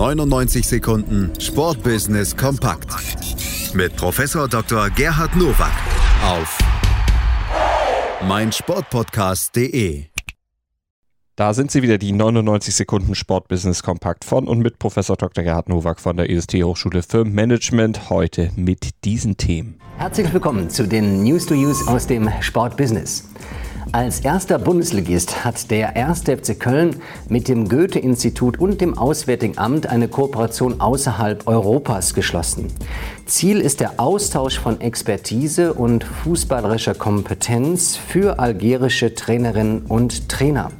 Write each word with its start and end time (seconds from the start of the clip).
99 0.00 0.66
Sekunden 0.66 1.30
Sportbusiness 1.38 2.34
kompakt 2.34 2.88
mit 3.74 3.94
Professor 3.96 4.48
Dr. 4.48 4.88
Gerhard 4.88 5.36
Nowak 5.36 5.74
auf 6.24 6.58
meinsportpodcast.de. 8.26 10.04
Da 11.36 11.52
sind 11.52 11.70
sie 11.70 11.82
wieder, 11.82 11.98
die 11.98 12.12
99 12.12 12.74
Sekunden 12.74 13.14
Sportbusiness 13.14 13.82
kompakt 13.82 14.24
von 14.24 14.48
und 14.48 14.60
mit 14.60 14.78
Professor 14.78 15.18
Dr. 15.18 15.44
Gerhard 15.44 15.68
Nowak 15.68 16.00
von 16.00 16.16
der 16.16 16.30
IST 16.30 16.54
Hochschule 16.54 17.02
für 17.02 17.26
Management. 17.26 18.08
Heute 18.08 18.52
mit 18.56 19.04
diesen 19.04 19.36
Themen. 19.36 19.78
Herzlich 19.98 20.32
willkommen 20.32 20.70
zu 20.70 20.88
den 20.88 21.24
News 21.24 21.44
to 21.44 21.52
Use 21.52 21.86
aus 21.86 22.06
dem 22.06 22.30
Sportbusiness. 22.40 23.29
Als 23.92 24.20
erster 24.20 24.60
Bundesligist 24.60 25.44
hat 25.44 25.68
der 25.72 25.96
1. 25.96 26.20
FC 26.20 26.58
Köln 26.60 27.02
mit 27.28 27.48
dem 27.48 27.68
Goethe-Institut 27.68 28.60
und 28.60 28.80
dem 28.80 28.96
Auswärtigen 28.96 29.58
Amt 29.58 29.88
eine 29.88 30.06
Kooperation 30.06 30.80
außerhalb 30.80 31.48
Europas 31.48 32.14
geschlossen. 32.14 32.68
Ziel 33.26 33.60
ist 33.60 33.80
der 33.80 33.98
Austausch 33.98 34.60
von 34.60 34.80
Expertise 34.80 35.74
und 35.74 36.04
fußballerischer 36.04 36.94
Kompetenz 36.94 37.96
für 37.96 38.38
algerische 38.38 39.16
Trainerinnen 39.16 39.86
und 39.86 40.28
Trainer. 40.28 40.70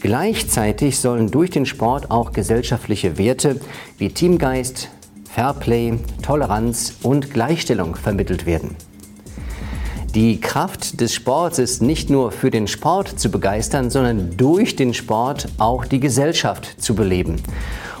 Gleichzeitig 0.00 0.98
sollen 0.98 1.30
durch 1.30 1.50
den 1.50 1.66
Sport 1.66 2.10
auch 2.10 2.32
gesellschaftliche 2.32 3.18
Werte 3.18 3.60
wie 3.98 4.08
Teamgeist, 4.08 4.88
Fairplay, 5.30 5.98
Toleranz 6.22 6.94
und 7.02 7.30
Gleichstellung 7.30 7.94
vermittelt 7.94 8.46
werden. 8.46 8.74
Die 10.14 10.40
Kraft 10.40 11.02
des 11.02 11.12
Sports 11.12 11.58
ist 11.58 11.82
nicht 11.82 12.08
nur 12.08 12.32
für 12.32 12.50
den 12.50 12.66
Sport 12.66 13.20
zu 13.20 13.30
begeistern, 13.30 13.90
sondern 13.90 14.38
durch 14.38 14.74
den 14.74 14.94
Sport 14.94 15.48
auch 15.58 15.84
die 15.84 16.00
Gesellschaft 16.00 16.80
zu 16.82 16.94
beleben. 16.94 17.36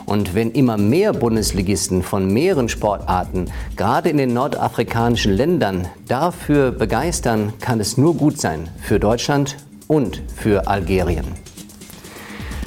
Und 0.06 0.34
wenn 0.34 0.52
immer 0.52 0.78
mehr 0.78 1.12
Bundesligisten 1.12 2.02
von 2.02 2.32
mehreren 2.32 2.70
Sportarten, 2.70 3.50
gerade 3.76 4.08
in 4.08 4.16
den 4.16 4.32
nordafrikanischen 4.32 5.34
Ländern, 5.34 5.86
dafür 6.08 6.72
begeistern, 6.72 7.52
kann 7.60 7.78
es 7.78 7.98
nur 7.98 8.14
gut 8.14 8.40
sein 8.40 8.70
für 8.80 8.98
Deutschland 8.98 9.58
und 9.86 10.22
für 10.34 10.66
Algerien. 10.66 11.26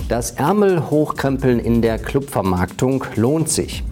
Das 0.08 0.32
Ärmel 0.32 0.92
hochkrempeln 0.92 1.58
in 1.58 1.82
der 1.82 1.98
Clubvermarktung 1.98 3.06
lohnt 3.16 3.50
sich. 3.50 3.84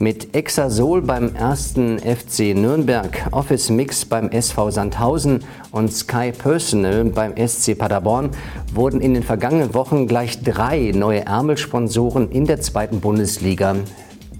Mit 0.00 0.36
Exasol 0.36 1.02
beim 1.02 1.34
ersten 1.34 1.98
FC 1.98 2.54
Nürnberg, 2.54 3.26
Office 3.32 3.68
Mix 3.68 4.04
beim 4.04 4.30
SV 4.30 4.70
Sandhausen 4.70 5.40
und 5.72 5.92
Sky 5.92 6.30
Personal 6.30 7.06
beim 7.06 7.34
SC 7.36 7.76
Paderborn 7.76 8.30
wurden 8.72 9.00
in 9.00 9.14
den 9.14 9.24
vergangenen 9.24 9.74
Wochen 9.74 10.06
gleich 10.06 10.40
drei 10.40 10.92
neue 10.94 11.26
Ärmelsponsoren 11.26 12.30
in 12.30 12.44
der 12.44 12.60
zweiten 12.60 13.00
Bundesliga 13.00 13.74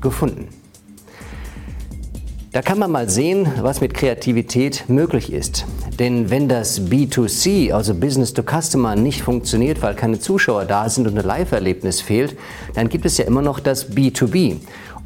gefunden. 0.00 0.47
Da 2.53 2.62
kann 2.62 2.78
man 2.78 2.93
mal 2.93 3.11
sehen, 3.11 3.48
was 3.61 3.81
mit 3.81 3.95
Kreativität 3.95 4.84
möglich 4.87 5.33
ist. 5.33 5.67
Denn 5.98 6.31
wenn 6.31 6.48
das 6.48 6.81
B2C, 6.81 7.72
also 7.72 7.95
Business 7.95 8.33
to 8.33 8.43
Customer, 8.43 8.95
nicht 8.95 9.22
funktioniert, 9.22 9.83
weil 9.83 9.97
keine 9.97 10.20
Zuschauer 10.20 10.65
da 10.65 10.89
sind 10.89 11.09
und 11.09 11.19
ein 11.19 11.27
Live-Erlebnis 11.27 12.00
fehlt, 12.00 12.39
dann 12.75 12.89
gibt 12.89 13.05
es 13.05 13.19
ja 13.19 13.25
immer 13.25 13.43
noch 13.43 13.59
das 13.59 13.91
B2B. 13.91 14.59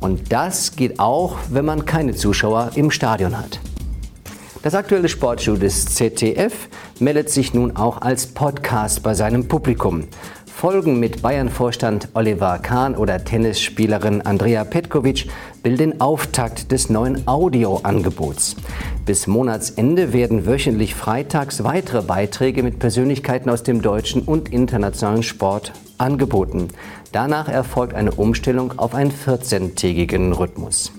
Und 0.02 0.32
das 0.32 0.74
geht 0.74 0.98
auch, 0.98 1.36
wenn 1.48 1.64
man 1.64 1.86
keine 1.86 2.14
Zuschauer 2.16 2.72
im 2.74 2.90
Stadion 2.90 3.38
hat. 3.38 3.60
Das 4.62 4.74
aktuelle 4.74 5.08
Sportshow 5.08 5.54
des 5.54 5.84
ZDF 5.86 6.68
meldet 6.98 7.30
sich 7.30 7.54
nun 7.54 7.76
auch 7.76 8.02
als 8.02 8.26
Podcast 8.26 9.04
bei 9.04 9.14
seinem 9.14 9.46
Publikum. 9.46 10.08
Folgen 10.54 11.00
mit 11.00 11.22
Bayern-Vorstand 11.22 12.10
Oliver 12.14 12.58
Kahn 12.58 12.94
oder 12.94 13.24
Tennisspielerin 13.24 14.22
Andrea 14.22 14.62
Petkovic 14.62 15.28
bilden 15.62 15.90
den 15.90 16.00
Auftakt 16.00 16.70
des 16.70 16.88
neuen 16.88 17.26
Audioangebots. 17.26 18.54
Bis 19.04 19.26
Monatsende 19.26 20.12
werden 20.12 20.46
wöchentlich 20.46 20.94
freitags 20.94 21.64
weitere 21.64 22.02
Beiträge 22.02 22.62
mit 22.62 22.78
Persönlichkeiten 22.78 23.50
aus 23.50 23.64
dem 23.64 23.82
deutschen 23.82 24.22
und 24.22 24.52
internationalen 24.52 25.24
Sport 25.24 25.72
angeboten. 25.98 26.68
Danach 27.10 27.48
erfolgt 27.48 27.94
eine 27.94 28.12
Umstellung 28.12 28.78
auf 28.78 28.94
einen 28.94 29.10
14-tägigen 29.10 30.32
Rhythmus. 30.32 30.92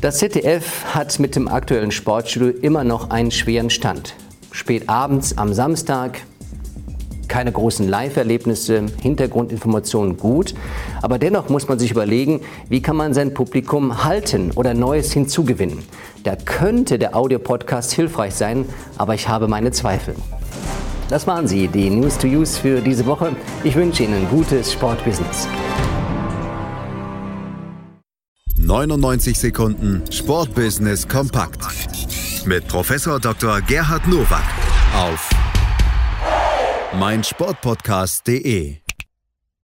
Das 0.00 0.18
ZDF 0.18 0.94
hat 0.94 1.18
mit 1.18 1.36
dem 1.36 1.48
aktuellen 1.48 1.90
Sportstudio 1.90 2.48
immer 2.62 2.84
noch 2.84 3.10
einen 3.10 3.30
schweren 3.30 3.68
Stand. 3.68 4.14
Spät 4.50 4.88
abends 4.88 5.36
am 5.36 5.52
Samstag, 5.52 6.20
keine 7.34 7.50
großen 7.50 7.88
Live-Erlebnisse, 7.88 8.86
Hintergrundinformationen 9.02 10.16
gut. 10.16 10.54
Aber 11.02 11.18
dennoch 11.18 11.48
muss 11.48 11.66
man 11.66 11.80
sich 11.80 11.90
überlegen, 11.90 12.42
wie 12.68 12.80
kann 12.80 12.94
man 12.94 13.12
sein 13.12 13.34
Publikum 13.34 14.04
halten 14.04 14.52
oder 14.54 14.72
Neues 14.72 15.12
hinzugewinnen. 15.12 15.80
Da 16.22 16.36
könnte 16.36 16.96
der 16.96 17.16
Audiopodcast 17.16 17.90
hilfreich 17.90 18.36
sein, 18.36 18.66
aber 18.98 19.16
ich 19.16 19.26
habe 19.26 19.48
meine 19.48 19.72
Zweifel. 19.72 20.14
Das 21.08 21.26
waren 21.26 21.48
sie, 21.48 21.66
die 21.66 21.90
News 21.90 22.18
to 22.18 22.28
Use 22.28 22.56
für 22.56 22.80
diese 22.80 23.04
Woche. 23.04 23.34
Ich 23.64 23.74
wünsche 23.74 24.04
Ihnen 24.04 24.28
gutes 24.30 24.72
Sportbusiness. 24.72 25.48
99 28.56 29.36
Sekunden 29.36 30.04
Sportbusiness 30.08 31.08
kompakt 31.08 31.64
mit 32.46 32.68
Professor 32.68 33.18
Dr. 33.18 33.60
Gerhard 33.62 34.06
Nowak 34.06 34.44
auf 34.96 35.28
meinsportpodcast.de 36.98 38.83